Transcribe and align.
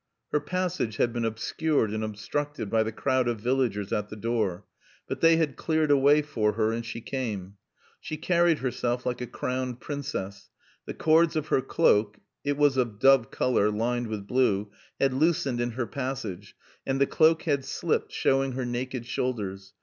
Her 0.31 0.39
passage 0.39 0.97
had 0.97 1.13
been 1.13 1.25
obscured 1.25 1.91
and 1.93 2.03
obstructed 2.03 2.71
by 2.71 2.81
the 2.81 2.91
crowd 2.91 3.27
of 3.27 3.39
villagers 3.39 3.93
at 3.93 4.09
the 4.09 4.15
door. 4.15 4.65
But 5.07 5.21
they 5.21 5.35
had 5.35 5.55
cleared 5.57 5.91
a 5.91 5.95
way 5.95 6.23
for 6.23 6.53
her 6.53 6.71
and 6.71 6.83
she 6.83 7.01
came. 7.01 7.57
She 7.99 8.17
carried 8.17 8.57
herself 8.57 9.05
like 9.05 9.21
a 9.21 9.27
crowned 9.27 9.79
princess. 9.79 10.49
The 10.87 10.95
cords 10.95 11.35
of 11.35 11.49
her 11.49 11.61
cloak 11.61 12.17
(it 12.43 12.57
was 12.57 12.77
of 12.77 12.97
dove 12.97 13.29
color, 13.29 13.69
lined 13.69 14.07
with 14.07 14.25
blue) 14.25 14.71
had 14.99 15.13
loosened 15.13 15.61
in 15.61 15.73
her 15.73 15.85
passage, 15.85 16.55
and 16.83 16.99
the 16.99 17.05
cloak 17.05 17.43
had 17.43 17.63
slipped, 17.63 18.11
showing 18.11 18.53
her 18.53 18.65
naked 18.65 19.05
shoulders. 19.05 19.73